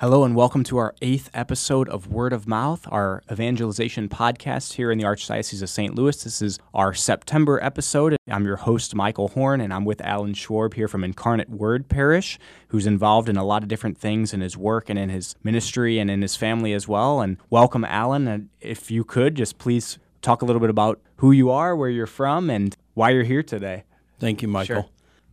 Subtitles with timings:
[0.00, 4.92] Hello, and welcome to our eighth episode of Word of Mouth, our evangelization podcast here
[4.92, 5.92] in the Archdiocese of St.
[5.92, 6.22] Louis.
[6.22, 8.16] This is our September episode.
[8.28, 12.38] I'm your host, Michael Horn, and I'm with Allan Schwarb here from Incarnate Word Parish,
[12.68, 15.98] who's involved in a lot of different things in his work and in his ministry
[15.98, 17.20] and in his family as well.
[17.20, 18.28] And welcome, Allan.
[18.28, 21.90] And if you could, just please talk a little bit about who you are, where
[21.90, 23.82] you're from, and why you're here today.
[24.20, 24.82] Thank you, Michael.
[24.82, 24.90] Sure.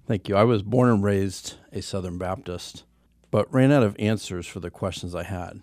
[0.07, 0.35] Thank you.
[0.35, 2.83] I was born and raised a Southern Baptist
[3.35, 5.61] but ran out of answers for the questions I had.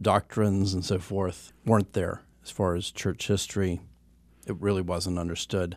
[0.00, 3.80] Doctrines and so forth weren't there as far as church history.
[4.46, 5.76] It really wasn't understood.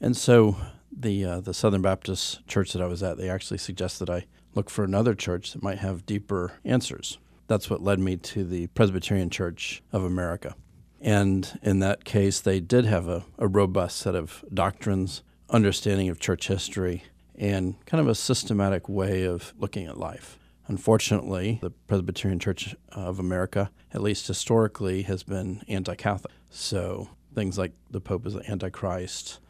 [0.00, 0.56] And so
[0.90, 4.24] the uh, the Southern Baptist church that I was at, they actually suggested I
[4.54, 7.18] look for another church that might have deeper answers.
[7.48, 10.54] That's what led me to the Presbyterian Church of America.
[11.02, 16.18] And in that case, they did have a, a robust set of doctrines, understanding of
[16.18, 20.38] church history, and kind of a systematic way of looking at life.
[20.68, 26.32] Unfortunately, the Presbyterian Church of America, at least historically, has been anti Catholic.
[26.50, 29.40] So things like the Pope is the Antichrist,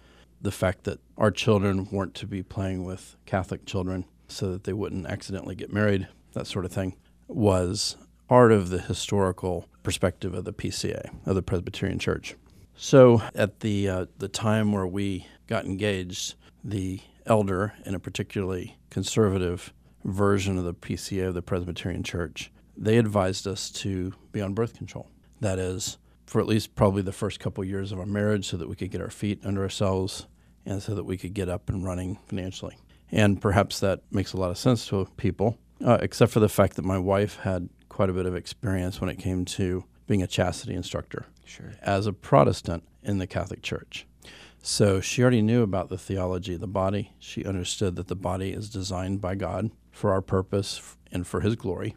[0.40, 4.72] the fact that our children weren't to be playing with Catholic children so that they
[4.72, 7.96] wouldn't accidentally get married, that sort of thing, was
[8.28, 12.36] part of the historical perspective of the PCA, of the Presbyterian Church.
[12.76, 18.78] So at the, uh, the time where we got engaged, the elder in a particularly
[18.90, 19.72] conservative
[20.04, 24.76] version of the PCA of the Presbyterian Church, they advised us to be on birth
[24.76, 25.10] control.
[25.40, 28.56] That is, for at least probably the first couple of years of our marriage, so
[28.56, 30.26] that we could get our feet under ourselves
[30.64, 32.76] and so that we could get up and running financially.
[33.10, 36.76] And perhaps that makes a lot of sense to people, uh, except for the fact
[36.76, 40.26] that my wife had quite a bit of experience when it came to being a
[40.26, 41.72] chastity instructor sure.
[41.82, 44.06] as a Protestant in the Catholic Church.
[44.62, 47.12] So she already knew about the theology of the body.
[47.18, 51.56] She understood that the body is designed by God for our purpose and for His
[51.56, 51.96] glory.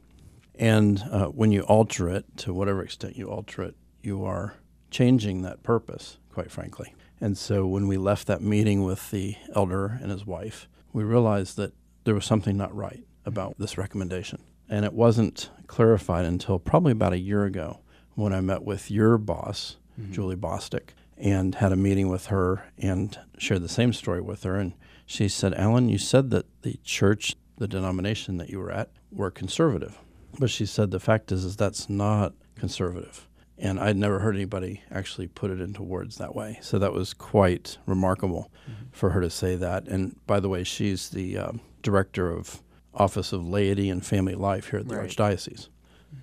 [0.56, 4.56] And uh, when you alter it, to whatever extent you alter it, you are
[4.90, 6.96] changing that purpose, quite frankly.
[7.22, 11.58] And so when we left that meeting with the elder and his wife, we realized
[11.58, 14.42] that there was something not right about this recommendation.
[14.68, 17.82] And it wasn't clarified until probably about a year ago
[18.16, 20.12] when I met with your boss, mm-hmm.
[20.12, 24.56] Julie Bostick, and had a meeting with her and shared the same story with her.
[24.56, 24.74] And
[25.06, 29.30] she said, Allan, you said that the church the denomination that you were at were
[29.30, 29.96] conservative.
[30.40, 33.28] But she said the fact is, is that's not conservative.
[33.60, 36.58] And I'd never heard anybody actually put it into words that way.
[36.64, 38.86] So that was quite remarkable mm-hmm.
[38.92, 39.88] for her to say that.
[39.88, 42.64] And by the way, she's the um, director of
[42.96, 45.08] Office of Laity and Family Life here at the right.
[45.08, 45.70] Archdiocese.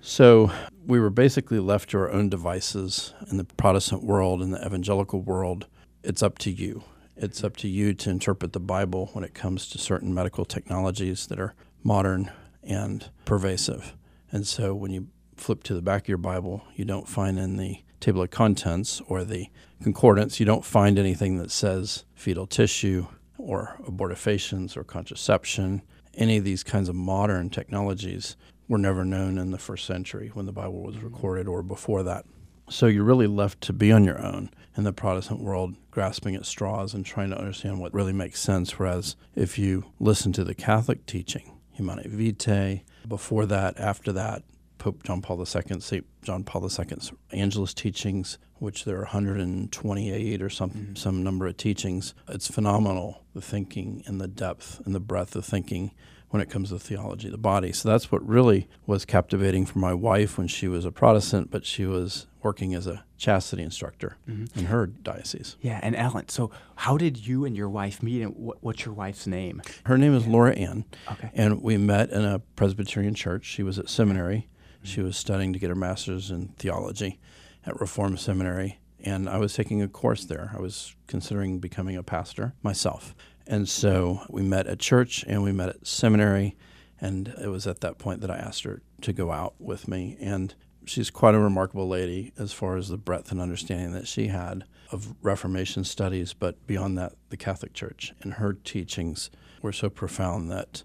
[0.01, 0.51] So
[0.85, 5.21] we were basically left to our own devices in the Protestant world, in the evangelical
[5.21, 5.67] world.
[6.03, 6.83] It's up to you.
[7.21, 11.27] It's up to you to interpret the Bible when it comes to certain medical technologies
[11.27, 11.53] that are
[11.83, 12.31] modern
[12.63, 13.93] and pervasive.
[14.31, 17.57] And so when you flip to the back of your Bible, you don't find in
[17.57, 19.47] the table of contents or the
[19.83, 25.81] concordance, you don't find anything that says fetal tissue or abortifacients or contraception.
[26.13, 28.37] Any of these kinds of modern technologies
[28.69, 32.23] were never known in the first century when the Bible was recorded or before that.
[32.69, 36.45] So you're really left to be on your own in the Protestant world, grasping at
[36.45, 38.77] straws and trying to understand what really makes sense.
[38.77, 44.43] Whereas if you listen to the Catholic teaching, Humanae Vitae, before that, after that,
[44.77, 46.05] Pope John Paul II, St.
[46.21, 50.95] John Paul II's Angelus teachings, which there are 128 or some, mm-hmm.
[50.95, 52.13] some number of teachings.
[52.27, 55.91] It's phenomenal, the thinking and the depth and the breadth of thinking
[56.29, 57.71] when it comes to theology of the body.
[57.71, 61.65] So that's what really was captivating for my wife when she was a Protestant, but
[61.65, 64.57] she was working as a chastity instructor mm-hmm.
[64.57, 65.57] in her diocese.
[65.59, 69.27] Yeah, and Allan, so how did you and your wife meet, and what's your wife's
[69.27, 69.61] name?
[69.85, 70.85] Her name is Laura Ann.
[71.11, 71.31] Okay.
[71.33, 73.45] And we met in a Presbyterian church.
[73.45, 74.47] She was at seminary.
[74.77, 74.85] Mm-hmm.
[74.85, 77.19] She was studying to get her master's in theology
[77.65, 78.79] at Reformed Seminary.
[79.01, 80.51] And I was taking a course there.
[80.53, 83.15] I was considering becoming a pastor myself.
[83.49, 86.55] And so we met at church and we met at seminary.
[87.01, 90.15] And it was at that point that I asked her to go out with me.
[90.21, 90.53] And
[90.85, 94.65] she's quite a remarkable lady as far as the breadth and understanding that she had
[94.91, 98.13] of Reformation studies, but beyond that, the Catholic Church.
[98.21, 99.31] And her teachings
[99.61, 100.83] were so profound that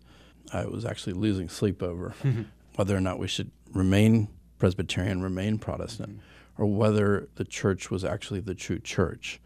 [0.53, 2.15] I was actually losing sleep over
[2.77, 4.29] whether or not we should remain
[4.59, 6.63] Presbyterian, remain Protestant, mm-hmm.
[6.63, 9.41] or whether the church was actually the true church.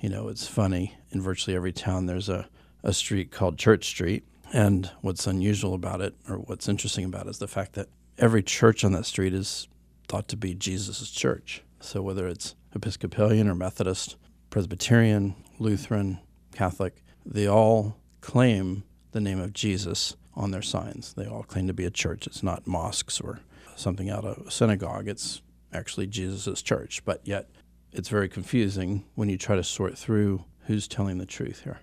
[0.00, 2.48] You know, it's funny, in virtually every town, there's a
[2.82, 4.24] a street called Church Street.
[4.52, 7.88] And what's unusual about it, or what's interesting about it, is the fact that
[8.18, 9.68] every church on that street is
[10.08, 11.62] thought to be Jesus' church.
[11.80, 14.16] So whether it's Episcopalian or Methodist,
[14.50, 16.18] Presbyterian, Lutheran,
[16.52, 18.82] Catholic, they all claim
[19.12, 21.14] the name of Jesus on their signs.
[21.14, 22.26] They all claim to be a church.
[22.26, 23.40] It's not mosques or
[23.76, 25.08] something out of a synagogue.
[25.08, 25.42] It's
[25.72, 27.48] actually Jesus' church, but yet
[27.92, 31.80] it's very confusing when you try to sort through who's telling the truth here.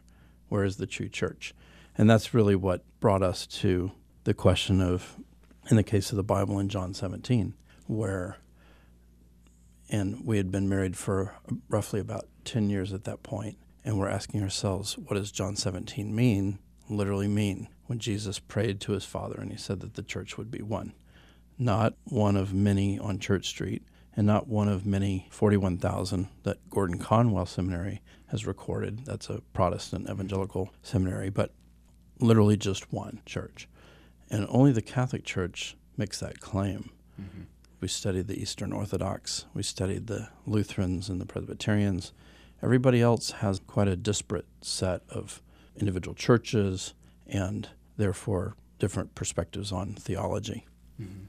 [0.50, 1.54] Where is the true church?
[1.98, 3.92] And that's really what brought us to
[4.24, 5.16] the question of,
[5.70, 7.54] in the case of the Bible in John 17,
[7.88, 8.38] where,
[9.90, 11.36] and we had been married for
[11.70, 16.14] roughly about 10 years at that point, and we're asking ourselves, what does John 17
[16.14, 16.60] mean,
[16.90, 20.52] literally mean, when Jesus prayed to his Father and he said that the church would
[20.52, 20.94] be one?
[21.58, 23.84] Not one of many on Church Street,
[24.16, 29.06] and not one of many 41,000 that Gordon Conwell Seminary has recorded.
[29.06, 31.52] That's a Protestant evangelical seminary, but
[32.20, 33.68] literally just one church.
[34.30, 36.90] And only the Catholic Church makes that claim.
[37.22, 37.44] Mm-hmm.
[37.80, 42.12] We studied the Eastern Orthodox, we studied the Lutherans and the Presbyterians.
[42.64, 45.42] Everybody else has quite a disparate set of
[45.76, 46.96] individual churches
[47.28, 50.66] and therefore different perspectives on theology.
[51.00, 51.26] Mm-hmm.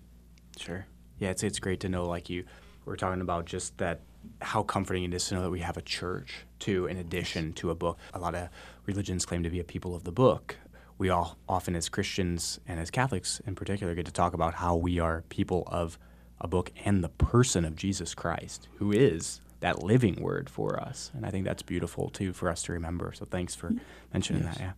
[0.57, 0.87] Sure.
[1.19, 2.45] Yeah, it's, it's great to know, like you
[2.87, 4.01] were talking about, just that
[4.41, 7.71] how comforting it is to know that we have a church too, in addition to
[7.71, 7.99] a book.
[8.15, 8.49] A lot of
[8.87, 10.57] religions claim to be a people of the book.
[10.97, 14.77] We all often, as Christians and as Catholics in particular, get to talk about how
[14.77, 15.99] we are people of
[16.41, 21.11] a book and the person of Jesus Christ, who is that living word for us.
[21.15, 23.13] And I think that's beautiful too for us to remember.
[23.13, 23.73] So thanks for
[24.13, 24.59] mentioning yes.
[24.59, 24.63] that.
[24.63, 24.73] Yeah.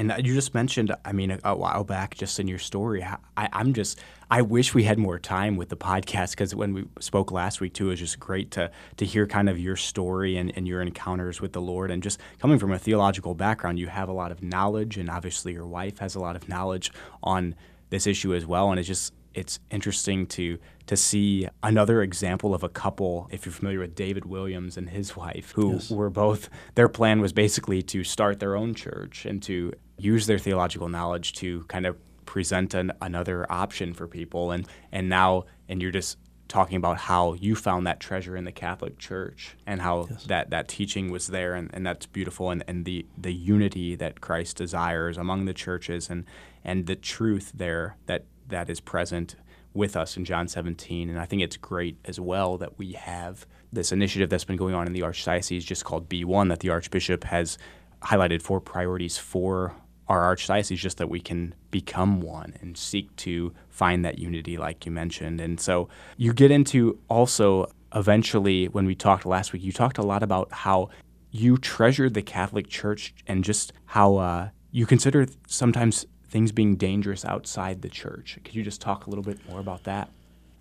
[0.00, 3.48] And you just mentioned, I mean, a, a while back, just in your story, I,
[3.52, 3.98] am just,
[4.30, 7.74] I wish we had more time with the podcast because when we spoke last week
[7.74, 10.80] too, it was just great to to hear kind of your story and, and your
[10.80, 11.90] encounters with the Lord.
[11.90, 15.52] And just coming from a theological background, you have a lot of knowledge, and obviously
[15.52, 16.90] your wife has a lot of knowledge
[17.22, 17.54] on
[17.90, 18.70] this issue as well.
[18.70, 23.52] And it's just, it's interesting to to see another example of a couple if you're
[23.52, 25.90] familiar with David Williams and his wife who yes.
[25.90, 30.38] were both their plan was basically to start their own church and to use their
[30.38, 35.82] theological knowledge to kind of present an, another option for people and and now and
[35.82, 36.16] you're just
[36.50, 40.24] talking about how you found that treasure in the Catholic Church and how yes.
[40.24, 44.20] that, that teaching was there and, and that's beautiful and, and the, the unity that
[44.20, 46.26] Christ desires among the churches and,
[46.64, 49.36] and the truth there that that is present
[49.72, 51.08] with us in John 17.
[51.08, 54.74] And I think it's great as well that we have this initiative that's been going
[54.74, 57.58] on in the Archdiocese just called B1 that the Archbishop has
[58.02, 59.76] highlighted four priorities for
[60.10, 64.84] our archdiocese just that we can become one and seek to find that unity like
[64.84, 69.72] you mentioned and so you get into also eventually when we talked last week you
[69.72, 70.90] talked a lot about how
[71.30, 77.24] you treasured the catholic church and just how uh, you consider sometimes things being dangerous
[77.24, 78.38] outside the church.
[78.44, 80.08] Could you just talk a little bit more about that?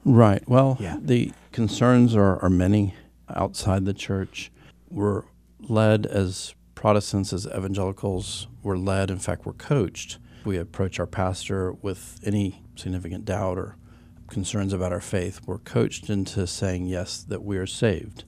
[0.04, 0.48] Right.
[0.48, 0.98] Well, yeah.
[1.00, 2.96] the concerns are, are many
[3.34, 4.52] outside the church.
[4.90, 5.24] We're
[5.62, 10.18] led as Protestants, as evangelicals, we're led, in fact, we're coached.
[10.46, 13.76] We approach our pastor with any significant doubt or
[14.30, 15.42] concerns about our faith.
[15.46, 18.24] We're coached into saying, yes, that we are saved.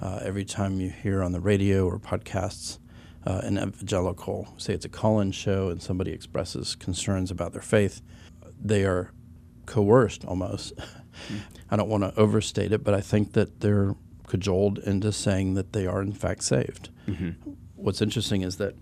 [0.00, 2.78] Uh, every time you hear on the radio or podcasts
[3.26, 8.02] uh, an evangelical, say it's a call-in show, and somebody expresses concerns about their faith,
[8.56, 9.10] they are
[9.66, 10.74] coerced almost.
[11.72, 13.96] I don't want to overstate it, but I think that they're
[14.28, 16.90] cajoled into saying that they are in fact saved.
[17.08, 17.50] Mm-hmm.
[17.80, 18.74] What's interesting is that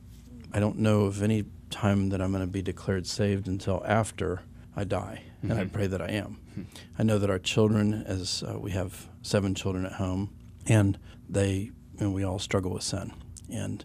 [0.52, 4.42] I don't know of any time that I'm going to be declared saved until after
[4.74, 5.50] I die, mm-hmm.
[5.50, 5.74] and I mm-hmm.
[5.74, 6.38] pray that I am.
[6.50, 6.62] Mm-hmm.
[6.98, 10.34] I know that our children, as uh, we have seven children at home,
[10.66, 13.12] and they, and we all struggle with sin,
[13.52, 13.84] and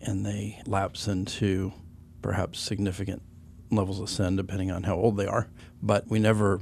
[0.00, 1.72] and they lapse into
[2.20, 3.22] perhaps significant
[3.70, 5.48] levels of sin depending on how old they are.
[5.82, 6.60] But we never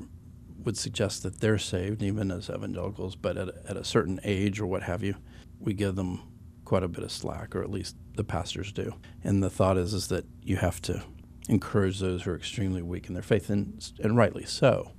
[0.65, 4.67] would suggest that they're saved, even as evangelicals, but at, at a certain age or
[4.67, 5.17] what have you,
[5.61, 6.23] we give them
[6.75, 8.93] quite a bit of slack, or at least the pastors do.
[9.23, 11.05] And the thought is, is that you have to
[11.49, 14.91] encourage those who are extremely weak in their faith, and, and rightly so.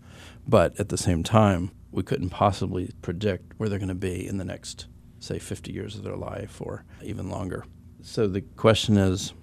[0.47, 4.37] But at the same time, we couldn't possibly predict where they're going to be in
[4.37, 4.87] the next,
[5.19, 7.65] say, 50 years of their life or even longer.
[8.01, 9.33] So the question is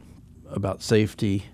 [0.51, 1.45] about safety.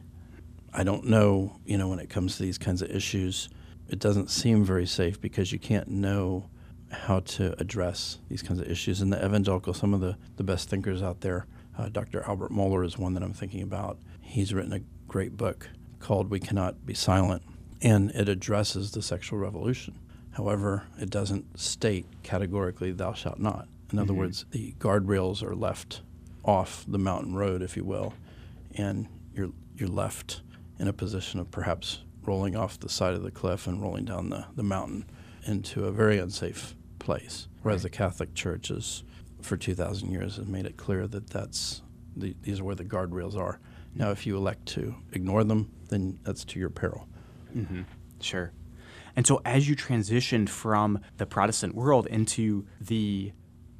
[0.72, 3.48] I don't know, you know, when it comes to these kinds of issues,
[3.88, 6.48] it doesn't seem very safe because you can't know
[6.90, 9.00] how to address these kinds of issues.
[9.00, 12.22] And the evangelical, some of the, the best thinkers out there, uh, Dr.
[12.22, 13.98] Albert Mohler is one that I'm thinking about.
[14.20, 15.68] He's written a great book
[16.00, 17.42] called We Cannot Be Silent,
[17.80, 19.98] and it addresses the sexual revolution.
[20.32, 23.68] However, it doesn't state categorically, thou shalt not.
[23.90, 23.98] In mm-hmm.
[24.00, 26.02] other words, the guardrails are left
[26.44, 28.14] off the mountain road, if you will,
[28.74, 30.42] and you're you're left
[30.78, 34.28] in a position of perhaps rolling off the side of the cliff and rolling down
[34.30, 35.04] the, the mountain
[35.46, 37.48] into a very unsafe place.
[37.62, 37.90] Whereas right.
[37.90, 39.04] the Catholic Church is,
[39.40, 41.82] for 2,000 years, has made it clear that that's
[42.16, 43.58] the, these are where the guardrails are.
[43.94, 47.08] Now, if you elect to ignore them, then that's to your peril.
[47.56, 47.82] Mm-hmm.
[48.20, 48.52] Sure.
[49.16, 53.32] And so, as you transitioned from the Protestant world into the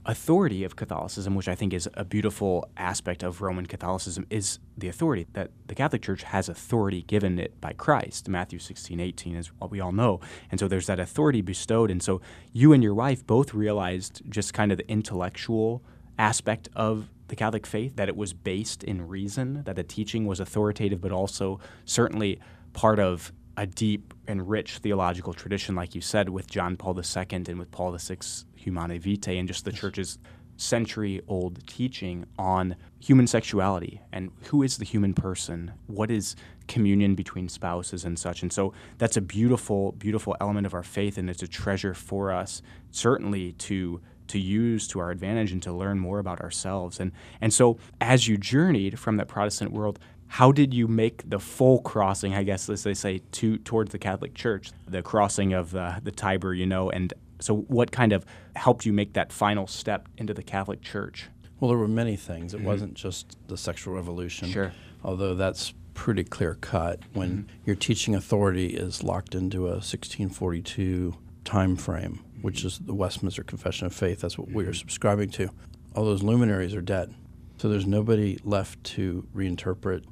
[0.09, 4.89] authority of Catholicism, which I think is a beautiful aspect of Roman Catholicism, is the
[4.89, 8.27] authority that the Catholic Church has authority given it by Christ.
[8.27, 10.21] Matthew 16, 18 is what we all know.
[10.51, 11.91] And so there's that authority bestowed.
[11.91, 12.23] And so
[12.55, 15.85] you and your wife both realized just kind of the intellectual
[16.19, 20.41] aspect of the Catholic faith, that it was based in reason, that the teaching was
[20.41, 22.41] authoritative, but also certainly
[22.73, 27.27] part of a deep and rich theological tradition, like you said, with John Paul II
[27.31, 30.19] and with Paul VI's Humanae Vitae, and just the church's
[30.57, 36.37] century old teaching on human sexuality and who is the human person, what is
[36.69, 38.43] communion between spouses and such.
[38.43, 42.33] And so that's a beautiful, beautiful element of our faith, and it's a treasure for
[42.33, 42.63] us,
[42.93, 47.01] certainly to to use to our advantage and to learn more about ourselves.
[47.01, 47.11] And
[47.41, 51.81] and so as you journeyed from that Protestant world, how did you make the full
[51.81, 56.01] crossing, I guess, as they say, to towards the Catholic Church, the crossing of uh,
[56.03, 58.25] the Tiber, you know, and so what kind of
[58.57, 61.29] helped you make that final step into the Catholic Church?
[61.61, 62.55] Well, there were many things.
[62.55, 62.67] It mm-hmm.
[62.67, 64.73] wasn't just the sexual revolution, sure.
[65.03, 67.01] although that's pretty clear cut.
[67.13, 67.53] When mm-hmm.
[67.65, 73.87] your teaching authority is locked into a 1642 time frame, which is the Westminster Confession
[73.87, 74.75] of Faith, that's what we are mm-hmm.
[74.75, 75.51] subscribing to.
[75.95, 77.15] All those luminaries are dead.
[77.57, 80.05] So there's nobody left to reinterpret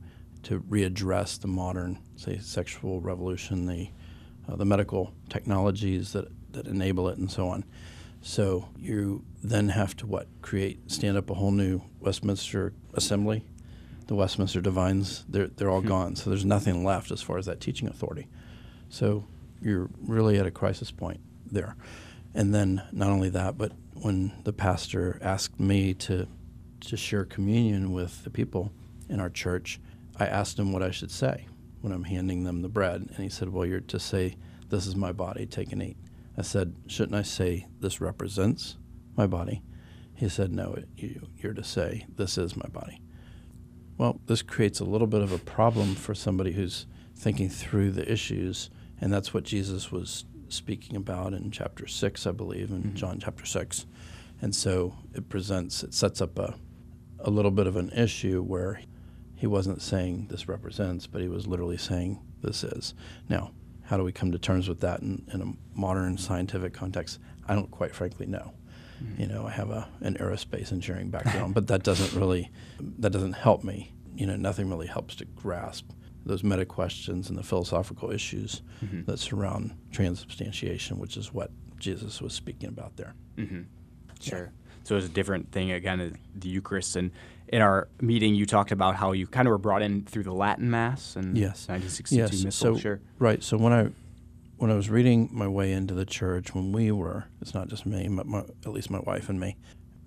[0.47, 3.91] to readdress the modern, say, sexual revolution, the
[4.49, 7.65] uh, the medical technologies that that enable it, and so on.
[8.23, 13.45] So you then have to what create stand up a whole new Westminster Assembly,
[14.07, 15.25] the Westminster Divines.
[15.29, 15.89] They're they're all hmm.
[15.89, 16.17] gone.
[16.17, 18.29] So there's nothing left as far as that teaching authority.
[18.89, 19.25] So
[19.61, 21.19] you're really at a crisis point
[21.51, 21.75] there.
[22.35, 26.29] And then not only that, but when the pastor asked me to
[26.83, 28.71] to share communion with the people
[29.09, 29.81] in our church,
[30.19, 31.47] I asked him what I should say
[31.81, 34.37] when I'm handing them the bread, and he said, "Well, you're to say,
[34.69, 35.97] this is my body, take and eat."
[36.37, 38.77] I said, "Shouldn't I say this represents
[39.17, 39.63] my body?"
[40.15, 43.01] He said, "No, you, you're to say this is my body."
[43.99, 48.11] Well, this creates a little bit of a problem for somebody who's thinking through the
[48.11, 48.71] issues,
[49.01, 52.95] and that's what Jesus was speaking about in chapter six, I believe, in mm-hmm.
[52.95, 53.87] John chapter six.
[54.41, 56.55] And so it presents, it sets up a,
[57.21, 58.81] a little bit of an issue where
[59.37, 62.95] he wasn't saying this represents, but he was literally saying this is.
[63.29, 63.53] Now,
[63.85, 67.21] how do we come to terms with that in, in a modern scientific context?
[67.47, 68.53] I don't quite frankly know.
[69.03, 69.21] Mm-hmm.
[69.21, 72.51] You know, I have a, an aerospace engineering background, but that doesn't really
[72.99, 73.93] that doesn't help me.
[74.15, 75.91] You know, nothing really helps to grasp
[76.25, 79.05] those meta questions and the philosophical issues mm-hmm.
[79.05, 83.15] that surround transubstantiation, which is what Jesus was speaking about there.
[83.37, 83.63] Mm-hmm.
[84.21, 84.39] Sure.
[84.39, 84.67] Yeah.
[84.83, 87.11] So it's a different thing again, the Eucharist and
[87.49, 90.33] in our meeting, you talked about how you kind of were brought in through the
[90.33, 91.69] Latin Mass and yes.
[91.69, 92.45] 1962 yes.
[92.45, 92.75] Missal.
[92.75, 93.01] So, sure.
[93.19, 93.43] Right.
[93.43, 93.91] So when I
[94.57, 97.85] when I was reading my way into the church, when we were, it's not just
[97.85, 99.59] me, but my, at least my wife and me,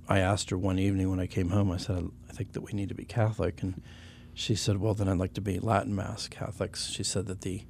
[0.08, 2.74] I asked her one evening when I came home, I said, I think that we
[2.74, 3.62] need to be Catholic.
[3.62, 3.84] And
[4.34, 6.90] she said, Well, then I'd like to be Latin Mass Catholics.
[6.90, 7.66] She said that the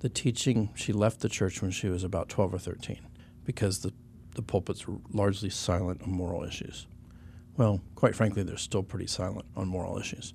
[0.00, 3.00] the teaching, she left the church when she was about 12 or 13
[3.44, 3.92] because the,
[4.36, 6.86] the pulpits were largely silent on moral issues
[7.58, 10.32] well, quite frankly, they're still pretty silent on moral issues.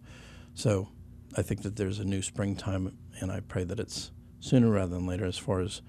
[0.53, 0.89] So
[1.35, 4.11] I think that there's a new springtime, and I pray that it's
[4.41, 5.81] sooner rather than later as far as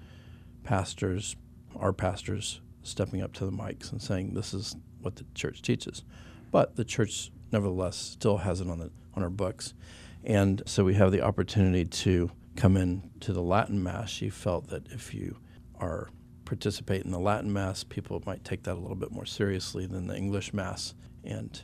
[0.63, 1.35] pastors,
[1.75, 6.03] our pastors, stepping up to the mics and saying this is what the church teaches.
[6.51, 9.73] But the church, nevertheless, still has it on, the, on our books.
[10.23, 14.09] And so we have the opportunity to come in to the Latin Mass.
[14.09, 15.37] She felt that if you
[15.79, 16.07] are
[16.45, 20.07] participate in the Latin Mass, people might take that a little bit more seriously than
[20.07, 20.93] the English Mass
[21.25, 21.61] and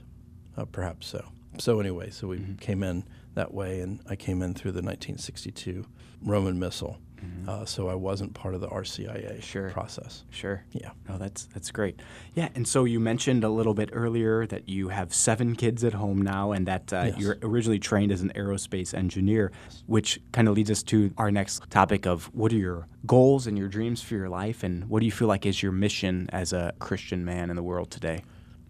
[0.57, 1.25] uh, perhaps so.
[1.57, 2.55] So anyway, so we mm-hmm.
[2.55, 3.03] came in
[3.35, 5.85] that way, and I came in through the 1962
[6.21, 6.97] Roman Missal.
[7.23, 7.49] Mm-hmm.
[7.49, 9.69] Uh, so I wasn't part of the RCIA sure.
[9.69, 10.23] process.
[10.31, 10.63] Sure.
[10.71, 10.89] Yeah.
[11.07, 11.99] No, that's that's great.
[12.33, 15.93] Yeah, and so you mentioned a little bit earlier that you have seven kids at
[15.93, 17.19] home now, and that uh, yes.
[17.19, 19.51] you're originally trained as an aerospace engineer,
[19.85, 23.57] which kind of leads us to our next topic of what are your goals and
[23.57, 26.53] your dreams for your life, and what do you feel like is your mission as
[26.53, 28.23] a Christian man in the world today?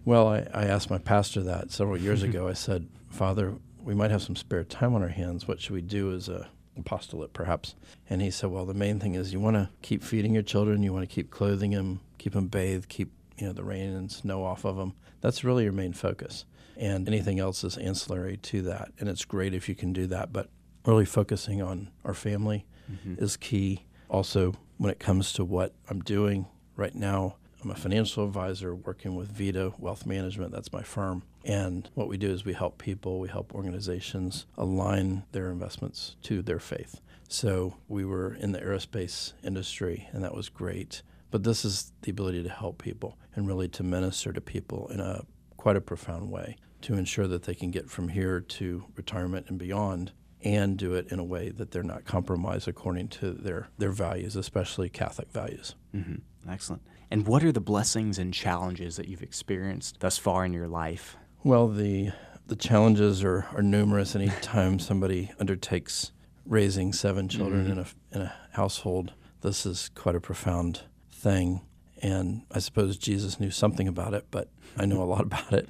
[0.06, 2.48] Well, I, I asked my pastor that several years ago.
[2.48, 3.54] I said, Father,
[3.84, 5.48] we might have some spare time on our hands.
[5.48, 7.76] What should we do as a apostolate, perhaps?
[8.10, 10.84] And he said, Well, the main thing is you want to keep feeding your children,
[10.84, 14.12] you want to keep clothing them, keep them bathed, keep you know the rain and
[14.12, 14.94] snow off of them.
[15.22, 16.46] That's really your main focus.
[16.78, 18.92] And anything else is ancillary to that.
[19.00, 20.50] And it's great if you can do that, but
[20.86, 23.24] really focusing on our family mm-hmm.
[23.24, 23.86] is key.
[24.10, 29.16] Also, when it comes to what I'm doing right now, I'm a financial advisor working
[29.16, 30.52] with Vita Wealth Management.
[30.52, 31.22] That's my firm.
[31.46, 36.42] And what we do is we help people, we help organizations align their investments to
[36.42, 37.02] their faith.
[37.28, 41.04] So we were in the aerospace industry, and that was great.
[41.30, 45.00] But this is the ability to help people and really to minister to people in
[45.00, 45.24] a
[45.56, 49.60] quite a profound way to ensure that they can get from here to retirement and
[49.60, 50.12] beyond
[50.44, 54.36] and do it in a way that they're not compromised according to their, their values,
[54.36, 55.76] especially Catholic values.
[55.96, 56.50] Mm-hmm.
[56.50, 56.82] Excellent.
[57.12, 61.18] And what are the blessings and challenges that you've experienced thus far in your life?
[61.44, 62.14] Well, the
[62.48, 64.16] the challenges are, are numerous.
[64.16, 66.14] Anytime somebody undertakes
[66.46, 67.72] raising seven children mm-hmm.
[67.74, 71.62] in a in a household, this is quite a profound thing.
[72.02, 75.68] And I suppose Jesus knew something about it, but I know a lot about it,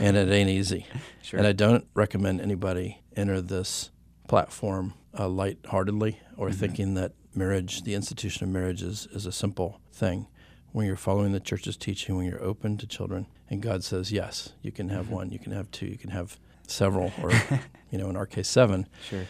[0.00, 0.86] and it ain't easy.
[1.22, 1.38] Sure.
[1.38, 3.90] And I don't recommend anybody enter this
[4.28, 6.56] platform uh, lightheartedly or mm-hmm.
[6.56, 10.28] thinking that marriage, the institution of marriage, is, is a simple thing.
[10.74, 14.54] When you're following the church's teaching, when you're open to children, and God says, yes,
[14.60, 15.14] you can have mm-hmm.
[15.14, 17.30] one, you can have two, you can have several, or,
[17.92, 18.88] you know, in our case, seven.
[19.08, 19.24] Sure.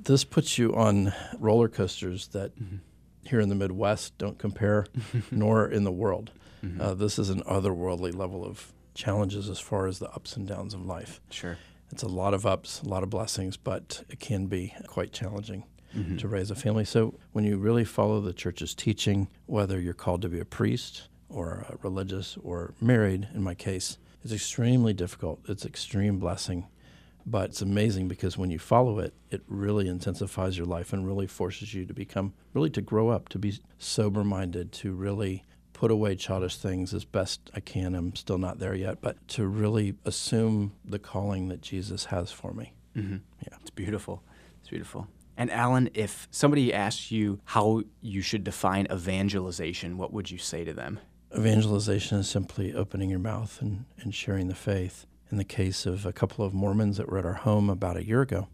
[0.00, 2.76] This puts you on roller coasters that mm-hmm.
[3.26, 4.86] here in the Midwest don't compare,
[5.32, 6.30] nor in the world.
[6.64, 6.80] Mm-hmm.
[6.80, 10.74] Uh, this is an otherworldly level of challenges as far as the ups and downs
[10.74, 11.20] of life.
[11.28, 11.58] Sure.
[11.90, 15.64] It's a lot of ups, a lot of blessings, but it can be quite challenging
[15.94, 16.16] mm-hmm.
[16.16, 16.84] to raise a family.
[16.84, 21.08] So when you really follow the church's teaching, whether you're called to be a priest
[21.28, 25.40] or a religious or married, in my case, it's extremely difficult.
[25.48, 26.66] It's extreme blessing.
[27.26, 31.26] But it's amazing because when you follow it, it really intensifies your life and really
[31.26, 35.90] forces you to become, really to grow up, to be sober minded, to really put
[35.90, 37.94] away childish things as best I can.
[37.94, 42.52] I'm still not there yet, but to really assume the calling that Jesus has for
[42.52, 42.74] me.
[42.96, 43.16] Mm-hmm.
[43.42, 44.22] Yeah, it's beautiful.
[44.60, 45.08] It's beautiful.
[45.36, 50.64] And Allan, if somebody asks you how you should define evangelization, what would you say
[50.64, 51.00] to them?
[51.36, 55.06] Evangelization is simply opening your mouth and, and sharing the faith.
[55.30, 58.06] In the case of a couple of Mormons that were at our home about a
[58.06, 58.48] year ago,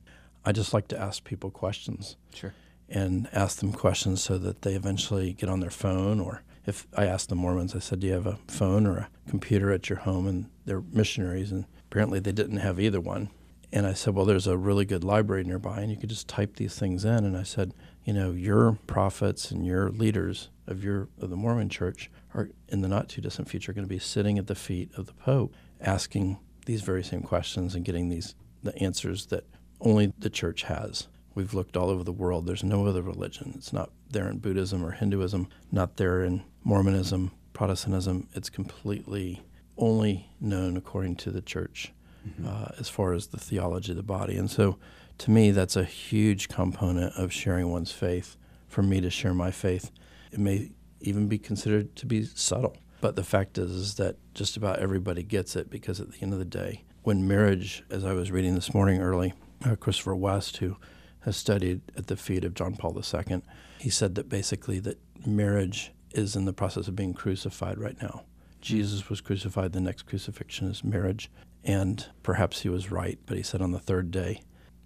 [0.45, 2.17] I just like to ask people questions.
[2.33, 2.55] Sure.
[2.89, 7.07] And ask them questions so that they eventually get on their phone or if I
[7.07, 10.01] asked the Mormons, I said, "Do you have a phone or a computer at your
[10.01, 13.31] home?" And they're missionaries, and apparently they didn't have either one.
[13.73, 16.57] And I said, "Well, there's a really good library nearby, and you could just type
[16.57, 17.73] these things in." And I said,
[18.05, 22.81] "You know, your prophets and your leaders of your of the Mormon Church are in
[22.81, 25.55] the not too distant future going to be sitting at the feet of the Pope,
[25.81, 29.45] asking these very same questions and getting these the answers that
[29.81, 31.07] only the church has."
[31.37, 32.47] We've looked all over the world.
[32.47, 33.53] There's no other religion.
[33.55, 38.27] It's not there in Buddhism or Hinduism, not there in Mormonism, Protestantism.
[38.35, 39.43] It's completely
[39.79, 41.93] only known according to the church
[42.27, 42.47] mm-hmm.
[42.47, 44.37] uh, as far as the theology of the body.
[44.37, 44.79] And so
[45.19, 48.37] to me, that's a huge component of sharing one's faith.
[48.69, 49.91] For me to share my faith,
[50.31, 52.77] it may even be considered to be subtle.
[53.01, 56.33] But the fact is, is that just about everybody gets it because at the end
[56.33, 59.33] of the day, when marriage, as I was reading this morning early,
[59.65, 60.77] uh, Christopher West, who
[61.21, 63.43] has studied at the feet of John Paul II.
[63.79, 68.25] He said that basically that marriage is in the process of being crucified right now.
[68.61, 69.73] Jesus was crucified.
[69.73, 71.31] The next crucifixion is marriage.
[71.65, 74.43] And perhaps he was right, but he said on the third day,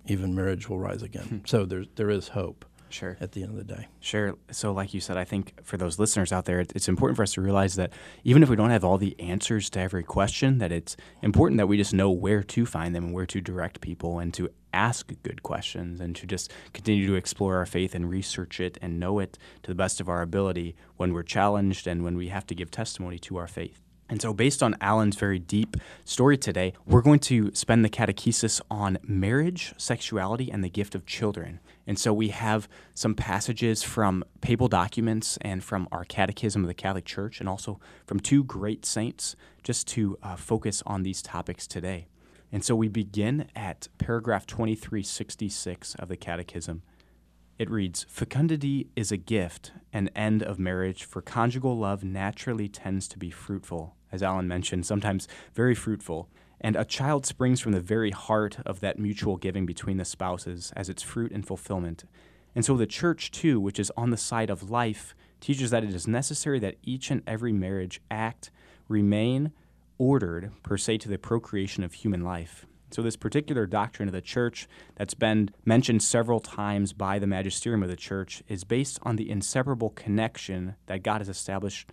[0.07, 1.25] even marriage will rise again.
[1.25, 1.39] Hmm.
[1.47, 2.65] so there's, there is hope.
[2.91, 3.17] Sure.
[3.21, 3.89] At the end of the day.
[3.99, 4.37] Sure.
[4.53, 7.33] So, like you said, I think for those listeners out there, it's important for us
[7.33, 10.71] to realize that even if we don't have all the answers to every question, that
[10.71, 14.21] it's important that we just know where to find them and where to direct people
[14.21, 18.61] and to ask good questions and to just continue to explore our faith and research
[18.61, 22.17] it and know it to the best of our ability when we're challenged and when
[22.17, 23.81] we have to give testimony to our faith.
[24.09, 28.61] And so, based on Allan's very deep story today, we're going to spend the catechesis
[28.71, 31.61] on marriage, sexuality, and the gift of children.
[31.87, 36.75] And so, we have some passages from papal documents and from our Catechism of the
[36.75, 41.67] Catholic Church, and also from two great saints, just to uh, focus on these topics
[41.67, 42.07] today.
[42.53, 46.83] And so, we begin at paragraph 2366 of the Catechism.
[47.57, 53.07] It reads Fecundity is a gift, an end of marriage, for conjugal love naturally tends
[53.09, 56.29] to be fruitful, as Allan mentioned, sometimes very fruitful.
[56.61, 60.73] And a child springs from the very heart of that mutual giving between the spouses
[60.75, 62.05] as its fruit and fulfillment.
[62.57, 65.95] And so the church, too, which is on the side of life, teaches that it
[65.95, 68.51] is necessary that each and every marriage act,
[68.89, 69.53] remain
[69.99, 72.67] ordered, per se, to the procreation of human life.
[72.91, 77.83] So, this particular doctrine of the church that's been mentioned several times by the magisterium
[77.83, 81.91] of the church is based on the inseparable connection that God has established,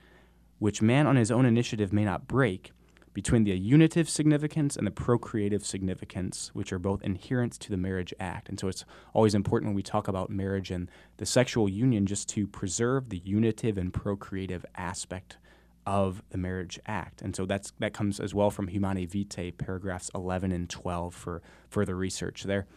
[0.59, 2.71] which man on his own initiative may not break,
[3.13, 8.13] between the unitive significance and the procreative significance, which are both inherent to the marriage
[8.19, 8.47] act.
[8.47, 12.29] And so it's always important when we talk about marriage and the sexual union just
[12.29, 15.37] to preserve the unitive and procreative aspect
[15.85, 17.21] of the Marriage Act.
[17.21, 21.41] And so that's that comes as well from Humanae Vitae, paragraphs 11 and 12 for
[21.69, 22.67] further research there.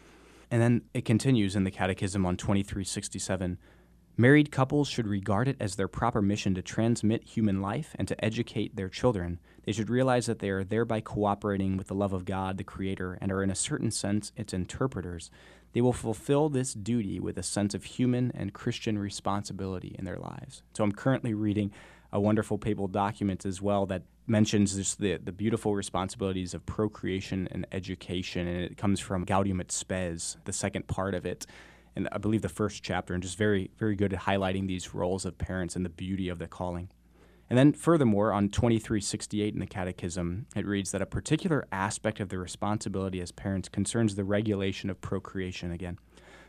[0.51, 3.59] And then it continues in the Catechism on 2367
[4.17, 8.25] Married couples should regard it as their proper mission to transmit human life and to
[8.25, 9.41] educate their children.
[9.65, 13.19] They should realize that they are thereby cooperating with the love of God, the Creator,
[13.21, 15.33] and are in a certain sense its interpreters.
[15.73, 20.19] They will fulfill this duty with a sense of human and Christian responsibility in their
[20.19, 20.63] lives.
[20.75, 21.73] So I'm currently reading
[22.15, 27.47] a wonderful papal document as well that mentions just the, the beautiful responsibilities of procreation
[27.51, 31.45] and education, and it comes from Gaudium et Spes, the second part of it
[31.97, 35.25] and I believe the first chapter, and just very, very good at highlighting these roles
[35.25, 36.89] of parents and the beauty of the calling.
[37.49, 42.31] And then, furthermore, on 2368 in the Catechism, it reads that a particular aspect of
[42.31, 45.99] the responsibility as parents concerns the regulation of procreation again.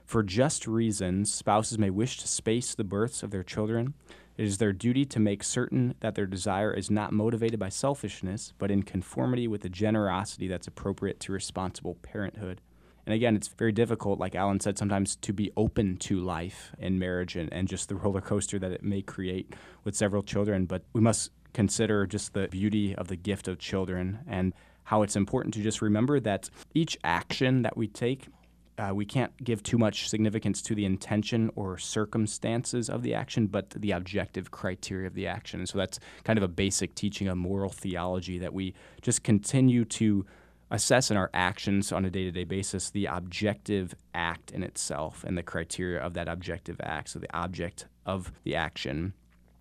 [0.05, 3.93] For just reasons, spouses may wish to space the births of their children.
[4.37, 8.53] It is their duty to make certain that their desire is not motivated by selfishness,
[8.57, 12.61] but in conformity with the generosity that's appropriate to responsible parenthood.
[13.05, 16.99] And again, it's very difficult, like Allan said, sometimes to be open to life and
[16.99, 20.65] marriage and, and just the roller coaster that it may create with several children.
[20.65, 24.53] But we must consider just the beauty of the gift of children and
[24.85, 28.27] how it's important to just remember that each action that we take,
[28.77, 33.47] uh, we can't give too much significance to the intention or circumstances of the action,
[33.47, 35.61] but the objective criteria of the action.
[35.61, 39.85] And so that's kind of a basic teaching of moral theology that we just continue
[39.85, 40.25] to
[40.71, 45.23] assess in our actions on a day to day basis the objective act in itself
[45.23, 49.13] and the criteria of that objective act, so the object of the action,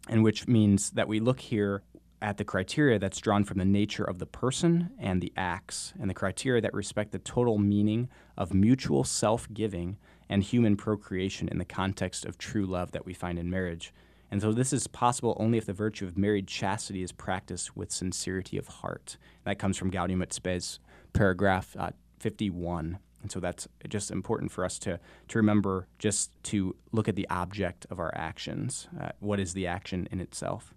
[0.09, 1.83] and which means that we look here
[2.25, 6.09] at the criteria that's drawn from the nature of the person and the acts, and
[6.09, 8.09] the criteria that respect the total meaning
[8.39, 9.99] of mutual self giving
[10.31, 13.93] and human procreation in the context of true love that we find in marriage.
[14.31, 17.93] And so this is possible only if the virtue of married chastity is practiced with
[17.93, 19.19] sincerity of heart.
[19.45, 20.79] That comes from Gaudium et Spes,
[21.13, 23.01] paragraph uh, 51.
[23.21, 27.29] And so that's just important for us to, to remember just to look at the
[27.29, 28.89] object of our actions.
[28.99, 30.73] Uh, what is the action in itself?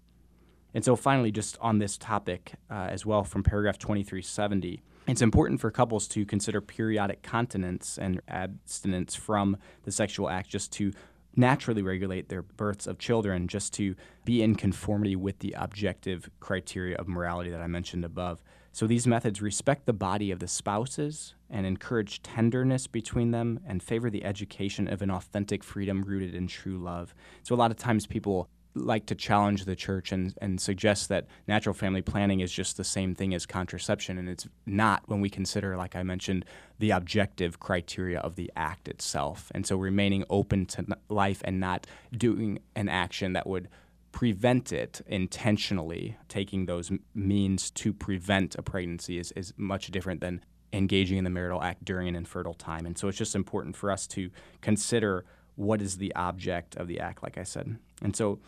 [0.74, 5.60] And so, finally, just on this topic uh, as well, from paragraph 2370, it's important
[5.60, 10.92] for couples to consider periodic continence and abstinence from the sexual act just to
[11.34, 16.96] naturally regulate their births of children, just to be in conformity with the objective criteria
[16.96, 18.42] of morality that I mentioned above.
[18.72, 23.82] So these methods respect the body of the spouses and encourage tenderness between them and
[23.82, 27.14] favor the education of an authentic freedom rooted in true love.
[27.42, 31.26] So a lot of times people like to challenge the church and, and suggest that
[31.46, 35.30] natural family planning is just the same thing as contraception, and it's not when we
[35.30, 36.44] consider, like I mentioned,
[36.78, 39.50] the objective criteria of the act itself.
[39.54, 43.68] And so remaining open to life and not doing an action that would
[44.12, 50.40] prevent it intentionally, taking those means to prevent a pregnancy is, is much different than
[50.72, 52.84] engaging in the marital act during an infertile time.
[52.86, 55.24] And so it's just important for us to consider
[55.58, 57.78] what is the object of the act, like I said.
[58.00, 58.38] And so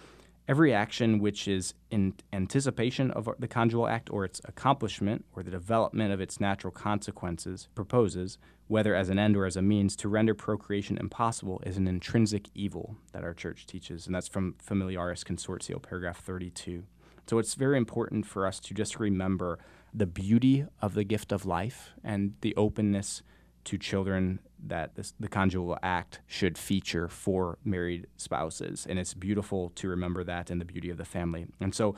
[0.46, 5.51] every action which is in anticipation of the conjugal act or its accomplishment or the
[5.51, 10.09] development of its natural consequences proposes whether as an end or as a means, to
[10.09, 14.07] render procreation impossible is an intrinsic evil that our church teaches.
[14.07, 16.85] And that's from Familiaris Consortio, paragraph 32.
[17.27, 19.59] So it's very important for us to just remember
[19.92, 23.23] the beauty of the gift of life and the openness
[23.64, 28.87] to children that this, the conjugal act should feature for married spouses.
[28.88, 31.46] And it's beautiful to remember that and the beauty of the family.
[31.61, 31.94] And so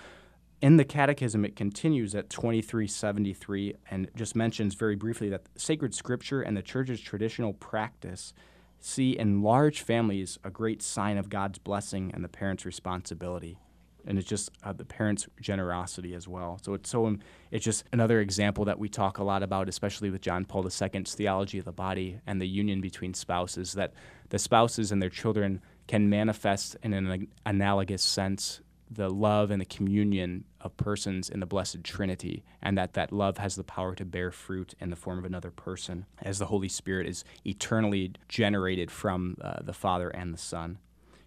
[0.61, 6.41] in the Catechism, it continues at 2373 and just mentions very briefly that sacred scripture
[6.41, 8.33] and the church's traditional practice
[8.79, 13.59] see in large families a great sign of God's blessing and the parents' responsibility.
[14.07, 16.59] And it's just uh, the parents' generosity as well.
[16.63, 17.17] So it's so
[17.51, 21.15] it's just another example that we talk a lot about, especially with John Paul II's
[21.15, 23.75] theology of the body and the union between spouses.
[23.75, 23.93] That
[24.31, 28.61] the spouses and their children can manifest in an analogous sense
[28.95, 33.39] the love and the communion of persons in the blessed trinity and that that love
[33.39, 36.69] has the power to bear fruit in the form of another person as the holy
[36.69, 40.79] spirit is eternally generated from uh, the father and the son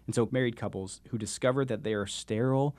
[0.06, 2.74] and so married couples who discover that they are sterile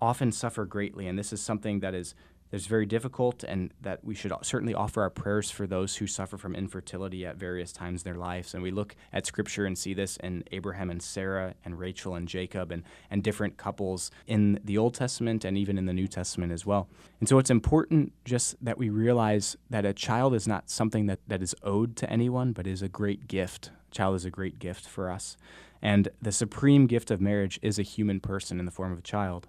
[0.00, 2.14] often suffer greatly and this is something that is
[2.52, 6.36] is very difficult, and that we should certainly offer our prayers for those who suffer
[6.36, 8.54] from infertility at various times in their lives.
[8.54, 12.28] And we look at Scripture and see this in Abraham and Sarah, and Rachel and
[12.28, 16.52] Jacob, and, and different couples in the Old Testament and even in the New Testament
[16.52, 16.88] as well.
[17.20, 21.20] And so it's important just that we realize that a child is not something that,
[21.26, 23.70] that is owed to anyone, but is a great gift.
[23.90, 25.36] A child is a great gift for us.
[25.82, 29.02] And the supreme gift of marriage is a human person in the form of a
[29.02, 29.48] child.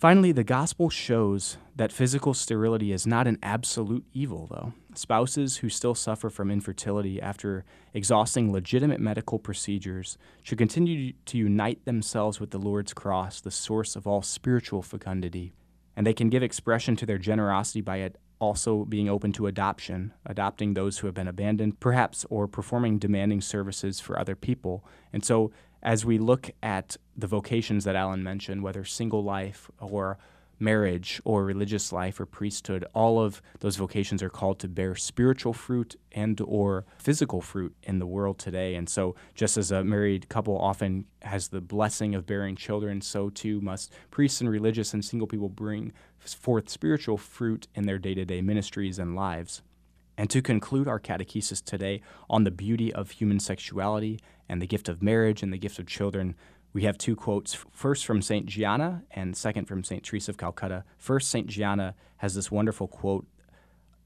[0.00, 4.72] Finally, the gospel shows that physical sterility is not an absolute evil, though.
[4.94, 11.84] Spouses who still suffer from infertility after exhausting legitimate medical procedures should continue to unite
[11.84, 15.52] themselves with the Lord's cross, the source of all spiritual fecundity.
[15.94, 17.98] And they can give expression to their generosity by
[18.40, 23.40] also being open to adoption, adopting those who have been abandoned, perhaps, or performing demanding
[23.40, 24.84] services for other people.
[25.12, 30.18] And so as we look at the vocations that Allan mentioned, whether single life or
[30.60, 35.52] marriage or religious life or priesthood all of those vocations are called to bear spiritual
[35.52, 38.74] fruit and or physical fruit in the world today.
[38.74, 43.30] And so just as a married couple often has the blessing of bearing children so
[43.30, 48.42] too must priests and religious and single people bring forth spiritual fruit in their day-to-day
[48.42, 49.62] ministries and lives.
[50.18, 54.20] And to conclude our catechesis today on the beauty of human sexuality
[54.50, 56.34] and the gift of marriage and the gift of children,
[56.72, 58.46] we have two quotes first from St.
[58.46, 60.02] Gianna and second from St.
[60.02, 60.84] Teresa of Calcutta.
[60.98, 61.46] First, St.
[61.46, 63.26] Gianna has this wonderful quote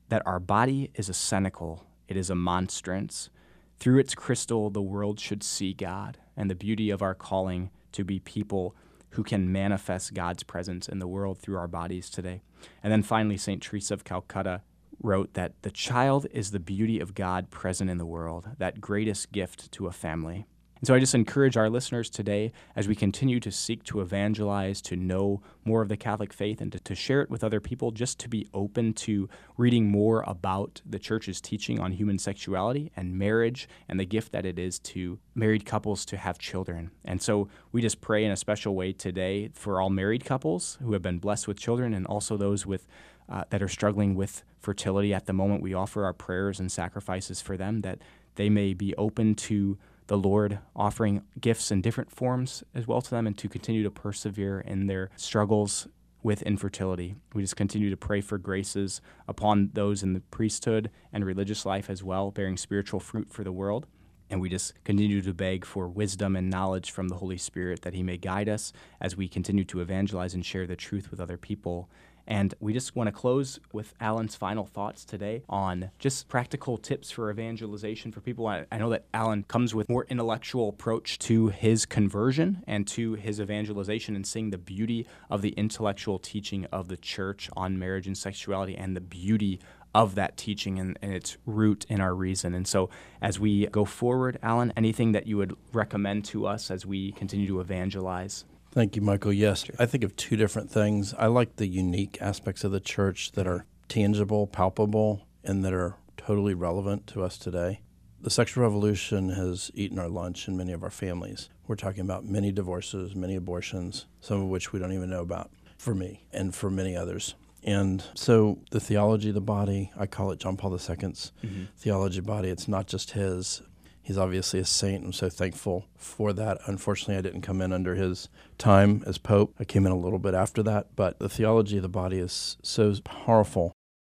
[0.08, 3.30] that our body is a cenacle, it is a monstrance.
[3.78, 8.04] Through its crystal, the world should see God and the beauty of our calling to
[8.04, 8.74] be people
[9.10, 12.42] who can manifest God's presence in the world through our bodies today.
[12.82, 13.62] And then finally, St.
[13.62, 14.62] Teresa of Calcutta
[15.02, 19.32] wrote that the child is the beauty of God present in the world, that greatest
[19.32, 20.46] gift to a family.
[20.80, 24.82] And so I just encourage our listeners today as we continue to seek to evangelize,
[24.82, 27.90] to know more of the Catholic faith, and to, to, share it with other people,
[27.90, 33.18] just to be open to reading more about the church's teaching on human sexuality and
[33.18, 36.90] marriage and the gift that it is to married couples to have children.
[37.04, 40.92] And so we just pray in a special way today for all married couples who
[40.92, 42.86] have been blessed with children and also those with
[43.28, 45.62] uh, that are struggling with fertility at the moment.
[45.62, 48.00] We offer our prayers and sacrifices for them that
[48.34, 53.10] they may be open to the Lord offering gifts in different forms as well to
[53.10, 55.88] them and to continue to persevere in their struggles
[56.22, 57.14] with infertility.
[57.34, 61.90] We just continue to pray for graces upon those in the priesthood and religious life
[61.90, 63.86] as well, bearing spiritual fruit for the world.
[64.30, 67.92] And we just continue to beg for wisdom and knowledge from the Holy Spirit that
[67.92, 71.36] He may guide us as we continue to evangelize and share the truth with other
[71.36, 71.90] people
[72.26, 77.10] and we just want to close with Allan's final thoughts today on just practical tips
[77.10, 78.46] for evangelization for people.
[78.46, 83.40] I, know that Allan comes with more intellectual approach to his conversion and to his
[83.40, 88.16] evangelization and seeing the beauty of the intellectual teaching of the church on marriage and
[88.16, 89.60] sexuality and the beauty
[89.94, 92.52] of that teaching and, and, its root in our reason.
[92.52, 92.90] And so,
[93.22, 97.46] as we go forward, Allan, anything that you would recommend to us as we continue
[97.46, 98.44] to evangelize?
[98.74, 99.32] Thank you, Michael.
[99.32, 101.14] Yes, I think of two different things.
[101.16, 105.94] I like the unique aspects of the church that are tangible, palpable, and that are
[106.16, 107.82] totally relevant to us today.
[108.20, 111.50] The sexual revolution has eaten our lunch in many of our families.
[111.68, 115.52] We're talking about many divorces, many abortions, some of which we don't even know about
[115.78, 117.36] for me and for many others.
[117.62, 121.64] And so the theology of the body, I call it John Paul II's mm-hmm.
[121.76, 122.48] theology body.
[122.48, 123.62] It's not just his,
[124.04, 125.02] He's obviously a saint.
[125.02, 126.58] I'm so thankful for that.
[126.66, 129.54] Unfortunately, I didn't come in under his time as Pope.
[129.58, 132.58] I came in a little bit after that, but the theology of the body is
[132.62, 133.72] so powerful.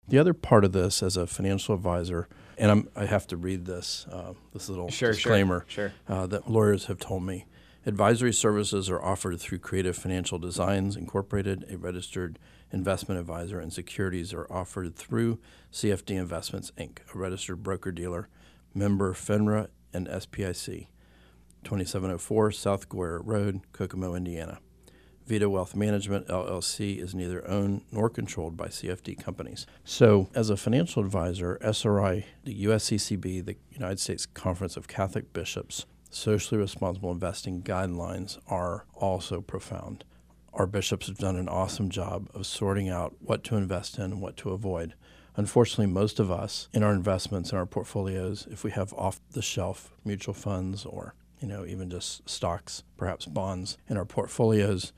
[0.08, 3.66] The other part of this, as a financial advisor, and I'm, i have to read
[3.66, 6.16] this uh, this little sure, disclaimer sure, sure.
[6.16, 7.46] Uh, that lawyers have told me.
[7.86, 12.40] Advisory services are offered through Creative Financial Designs Incorporated, a registered
[12.72, 15.38] investment advisor, and securities are offered through
[15.72, 18.30] CFD Investments Inc., a registered broker dealer
[18.76, 20.88] member FINRA and SIPC,
[21.64, 24.60] 2704 South Goyer Road, Kokomo, Indiana.
[25.26, 29.66] Vita Wealth Management LLC is neither owned nor controlled by CFD companies.
[29.84, 35.88] So, as a financial advisor, SRI, the USCCB, the United States Conference of Catholic Bishops,
[36.12, 40.04] socially responsible investing guidelines are also profound.
[40.54, 44.22] Our bishops have done an awesome job of sorting out what to invest in and
[44.22, 44.94] what to avoid.
[45.38, 49.42] Unfortunately, most of us in our investments in our portfolios, if we have off the
[49.42, 54.94] shelf mutual funds or you know even just stocks, perhaps bonds in our portfolios,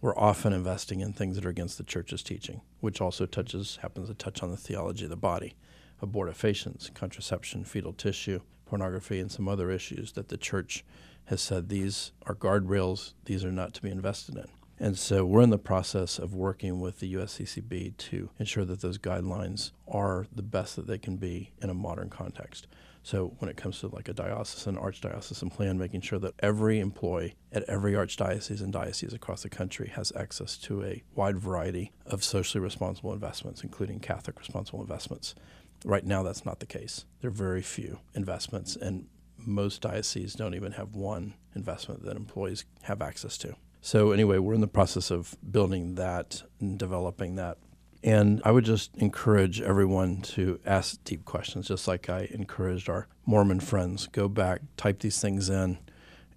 [0.00, 4.08] we're often investing in things that are against the church's teaching, which also touches happens
[4.08, 5.56] to touch on the theology of the body,
[6.02, 10.84] abortifacients, contraception, fetal tissue, pornography, and some other issues that the church
[11.26, 14.48] has said these are guardrails, these are not to be invested in.
[14.82, 18.98] And so we're in the process of working with the USCCB to ensure that those
[18.98, 22.66] guidelines are the best that they can be in a modern context.
[23.04, 27.36] So when it comes to like a diocesan, archdiocesan plan, making sure that every employee
[27.52, 32.24] at every archdiocese and diocese across the country has access to a wide variety of
[32.24, 35.36] socially responsible investments, including Catholic responsible investments.
[35.84, 37.04] Right now, that's not the case.
[37.20, 42.64] There are very few investments, and most dioceses don't even have one investment that employees
[42.82, 43.54] have access to.
[43.84, 47.58] So, anyway, we're in the process of building that and developing that.
[48.04, 53.08] And I would just encourage everyone to ask deep questions, just like I encouraged our
[53.26, 54.06] Mormon friends.
[54.06, 55.78] Go back, type these things in,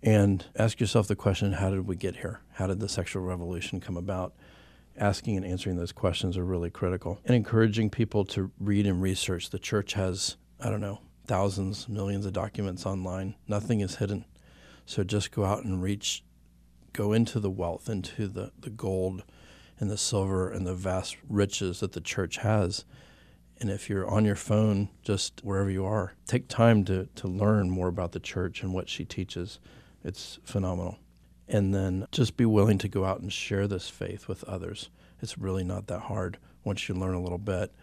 [0.02, 2.42] and ask yourself the question how did we get here?
[2.54, 4.34] How did the sexual revolution come about?
[4.98, 7.20] Asking and answering those questions are really critical.
[7.26, 9.52] And encouraging people to read and research.
[9.52, 13.36] The church has, I don't know, thousands, millions of documents online.
[13.48, 14.26] Nothing is hidden.
[14.88, 16.24] So just go out and reach,
[16.96, 19.24] go into the wealth, into the, the gold
[19.80, 22.86] and the silver and the vast riches that the church has.
[23.60, 27.70] And if you're on your phone, just wherever you are, take time to, to learn
[27.70, 29.60] more about the church and what she teaches.
[30.04, 30.98] It's phenomenal.
[31.48, 34.90] And then just be willing to go out and share this faith with others.
[35.22, 37.74] It's really not that hard once you learn a little bit.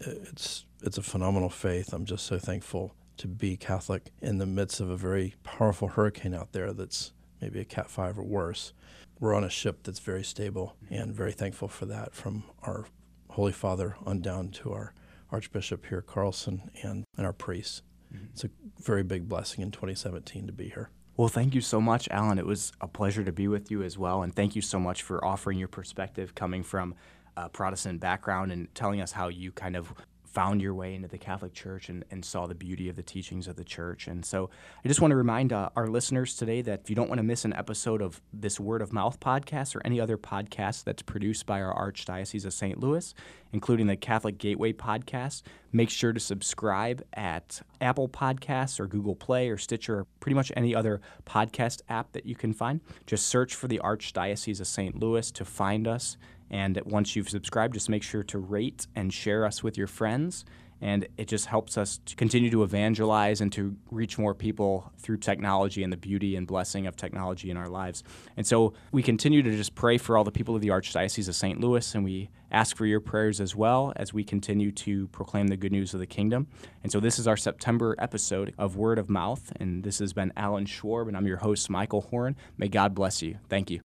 [0.00, 1.92] It's, it's a phenomenal faith.
[1.92, 6.34] I'm just so thankful to be Catholic in the midst of a very powerful hurricane
[6.34, 8.72] out there that's maybe a Cat 5 or worse.
[9.20, 12.86] We're on a ship that's very stable and very thankful for that from our
[13.30, 14.94] Holy Father on down to our
[15.30, 17.82] Archbishop here, Carlson, and, and our priests.
[18.14, 18.26] Mm-hmm.
[18.32, 18.50] It's a
[18.80, 20.90] very big blessing in 2017 to be here.
[21.16, 22.38] Well, thank you so much, Allan.
[22.38, 24.22] It was a pleasure to be with you as well.
[24.22, 26.94] And thank you so much for offering your perspective coming from
[27.36, 29.92] a Protestant background and telling us how you kind of
[30.32, 33.46] found your way into the Catholic Church and, and saw the beauty of the teachings
[33.46, 34.06] of the Church.
[34.06, 34.50] And so
[34.84, 37.22] I just want to remind uh, our listeners today that if you don't want to
[37.22, 41.44] miss an episode of this Word of Mouth podcast or any other podcast that's produced
[41.44, 42.80] by our Archdiocese of St.
[42.80, 43.14] Louis,
[43.52, 49.50] including the Catholic Gateway podcast, make sure to subscribe at Apple Podcasts or Google Play
[49.50, 52.80] or Stitcher or pretty much any other podcast app that you can find.
[53.06, 54.98] Just search for the Archdiocese of St.
[54.98, 56.16] Louis to find us
[56.52, 60.44] and once you've subscribed, just make sure to rate and share us with your friends.
[60.82, 65.18] And it just helps us to continue to evangelize and to reach more people through
[65.18, 68.02] technology and the beauty and blessing of technology in our lives.
[68.36, 71.36] And so we continue to just pray for all the people of the Archdiocese of
[71.36, 71.60] St.
[71.60, 75.56] Louis, and we ask for your prayers as well as we continue to proclaim the
[75.56, 76.48] good news of the kingdom.
[76.82, 80.32] And so this is our September episode of Word of Mouth, and this has been
[80.36, 82.34] Allan Schwarb, and I'm your host, Michael Horn.
[82.58, 83.38] May God bless you.
[83.48, 83.91] Thank you.